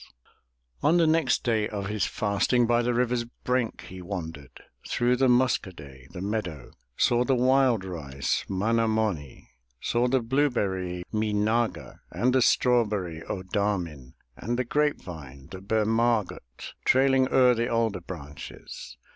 381 0.79 0.81
MY 0.81 0.81
BOOK 0.81 0.81
HOUSE 0.81 0.89
On 0.89 0.97
the 0.97 1.19
next 1.19 1.43
day 1.43 1.67
of 1.69 1.85
his 1.87 2.05
fasting 2.07 2.65
By 2.65 2.81
the 2.81 2.93
river's 2.95 3.23
brink 3.23 3.81
he 3.81 4.01
wandered, 4.01 4.63
Through 4.87 5.17
the 5.17 5.27
Musk'o 5.27 5.69
day, 5.69 6.07
the 6.09 6.23
meadow, 6.23 6.71
Saw 6.97 7.23
the 7.23 7.35
wild 7.35 7.85
rice, 7.85 8.43
Mah 8.49 8.71
no 8.71 8.87
mo'nee, 8.87 9.47
Saw 9.79 10.07
the 10.07 10.21
blueberry, 10.21 11.03
Mee 11.13 11.33
nah'ga, 11.33 11.99
And 12.09 12.33
the 12.33 12.41
strawberry, 12.41 13.19
0 13.27 13.43
dah'min, 13.53 14.13
And 14.35 14.57
the 14.57 14.65
grape 14.65 15.03
vine, 15.03 15.49
the 15.51 15.61
Be 15.61 15.83
mah'gut, 15.85 16.73
Trailing 16.83 17.27
o'er 17.31 17.53
the 17.53 17.67
alder 17.71 18.01
branches. 18.01 18.97